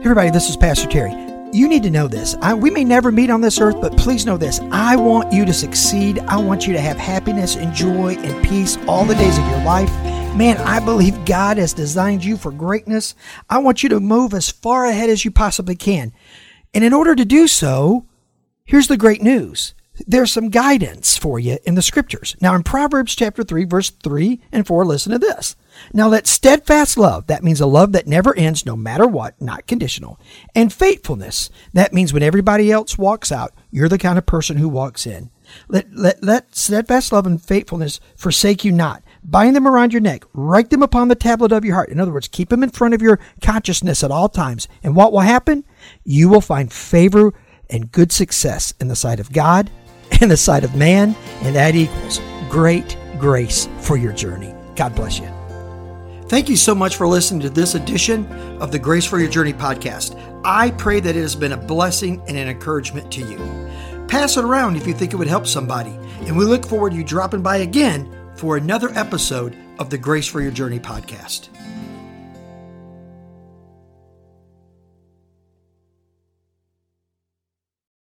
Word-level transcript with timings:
Everybody, 0.00 0.30
this 0.30 0.48
is 0.48 0.56
Pastor 0.56 0.86
Terry. 0.86 1.10
You 1.52 1.66
need 1.66 1.82
to 1.82 1.90
know 1.90 2.06
this. 2.06 2.36
I, 2.40 2.54
we 2.54 2.70
may 2.70 2.84
never 2.84 3.10
meet 3.10 3.30
on 3.30 3.40
this 3.40 3.60
earth, 3.60 3.80
but 3.80 3.96
please 3.96 4.24
know 4.24 4.36
this. 4.36 4.60
I 4.70 4.94
want 4.94 5.32
you 5.32 5.44
to 5.44 5.52
succeed. 5.52 6.20
I 6.20 6.36
want 6.36 6.68
you 6.68 6.72
to 6.72 6.80
have 6.80 6.96
happiness 6.96 7.56
and 7.56 7.74
joy 7.74 8.14
and 8.14 8.48
peace 8.48 8.78
all 8.86 9.04
the 9.04 9.16
days 9.16 9.36
of 9.36 9.44
your 9.48 9.64
life. 9.64 9.90
Man, 10.36 10.56
I 10.58 10.78
believe 10.78 11.24
God 11.24 11.58
has 11.58 11.72
designed 11.72 12.24
you 12.24 12.36
for 12.36 12.52
greatness. 12.52 13.16
I 13.50 13.58
want 13.58 13.82
you 13.82 13.88
to 13.88 13.98
move 13.98 14.34
as 14.34 14.48
far 14.48 14.86
ahead 14.86 15.10
as 15.10 15.24
you 15.24 15.32
possibly 15.32 15.74
can. 15.74 16.12
And 16.72 16.84
in 16.84 16.92
order 16.92 17.16
to 17.16 17.24
do 17.24 17.48
so, 17.48 18.06
here's 18.64 18.86
the 18.86 18.96
great 18.96 19.20
news 19.20 19.74
there's 20.06 20.32
some 20.32 20.48
guidance 20.48 21.16
for 21.16 21.38
you 21.38 21.58
in 21.64 21.74
the 21.74 21.82
scriptures. 21.82 22.36
Now, 22.40 22.54
in 22.54 22.62
Proverbs 22.62 23.14
chapter 23.14 23.42
3, 23.42 23.64
verse 23.64 23.90
3 23.90 24.40
and 24.52 24.66
4, 24.66 24.84
listen 24.84 25.12
to 25.12 25.18
this. 25.18 25.56
Now, 25.92 26.08
let 26.08 26.26
steadfast 26.26 26.98
love, 26.98 27.26
that 27.28 27.44
means 27.44 27.60
a 27.60 27.66
love 27.66 27.92
that 27.92 28.06
never 28.06 28.36
ends 28.36 28.66
no 28.66 28.76
matter 28.76 29.06
what, 29.06 29.40
not 29.40 29.66
conditional, 29.66 30.18
and 30.54 30.72
faithfulness, 30.72 31.50
that 31.72 31.92
means 31.92 32.12
when 32.12 32.22
everybody 32.22 32.72
else 32.72 32.98
walks 32.98 33.30
out, 33.30 33.52
you're 33.70 33.88
the 33.88 33.98
kind 33.98 34.18
of 34.18 34.26
person 34.26 34.56
who 34.56 34.68
walks 34.68 35.06
in. 35.06 35.30
Let, 35.68 35.94
let, 35.94 36.22
let 36.22 36.54
steadfast 36.54 37.12
love 37.12 37.26
and 37.26 37.40
faithfulness 37.40 38.00
forsake 38.16 38.64
you 38.64 38.72
not. 38.72 39.02
Bind 39.24 39.56
them 39.56 39.66
around 39.66 39.92
your 39.92 40.00
neck. 40.00 40.24
Write 40.32 40.70
them 40.70 40.82
upon 40.82 41.08
the 41.08 41.14
tablet 41.14 41.52
of 41.52 41.64
your 41.64 41.74
heart. 41.74 41.88
In 41.88 42.00
other 42.00 42.12
words, 42.12 42.28
keep 42.28 42.50
them 42.50 42.62
in 42.62 42.70
front 42.70 42.94
of 42.94 43.02
your 43.02 43.18
consciousness 43.40 44.04
at 44.04 44.10
all 44.10 44.28
times. 44.28 44.68
And 44.82 44.94
what 44.94 45.12
will 45.12 45.20
happen? 45.20 45.64
You 46.04 46.28
will 46.28 46.40
find 46.40 46.72
favor 46.72 47.32
and 47.70 47.92
good 47.92 48.12
success 48.12 48.74
in 48.80 48.88
the 48.88 48.96
sight 48.96 49.20
of 49.20 49.32
God 49.32 49.70
and 50.20 50.30
the 50.30 50.36
sight 50.36 50.64
of 50.64 50.74
man, 50.74 51.14
and 51.42 51.54
that 51.54 51.74
equals 51.74 52.20
great 52.48 52.96
grace 53.18 53.68
for 53.80 53.96
your 53.96 54.12
journey. 54.12 54.54
God 54.76 54.94
bless 54.94 55.18
you. 55.18 55.28
Thank 56.28 56.48
you 56.48 56.56
so 56.56 56.74
much 56.74 56.96
for 56.96 57.06
listening 57.06 57.40
to 57.40 57.50
this 57.50 57.74
edition 57.74 58.26
of 58.60 58.70
the 58.70 58.78
Grace 58.78 59.06
for 59.06 59.18
Your 59.18 59.30
Journey 59.30 59.54
podcast. 59.54 60.14
I 60.44 60.72
pray 60.72 61.00
that 61.00 61.16
it 61.16 61.20
has 61.20 61.34
been 61.34 61.52
a 61.52 61.56
blessing 61.56 62.22
and 62.28 62.36
an 62.36 62.48
encouragement 62.48 63.10
to 63.12 63.22
you. 63.22 64.06
Pass 64.08 64.36
it 64.36 64.44
around 64.44 64.76
if 64.76 64.86
you 64.86 64.92
think 64.92 65.14
it 65.14 65.16
would 65.16 65.26
help 65.26 65.46
somebody, 65.46 65.98
and 66.26 66.36
we 66.36 66.44
look 66.44 66.66
forward 66.66 66.90
to 66.90 66.96
you 66.96 67.04
dropping 67.04 67.40
by 67.40 67.58
again 67.58 68.14
for 68.34 68.58
another 68.58 68.90
episode 68.90 69.56
of 69.78 69.88
the 69.88 69.98
Grace 69.98 70.26
for 70.26 70.42
Your 70.42 70.52
Journey 70.52 70.78
podcast. 70.78 71.48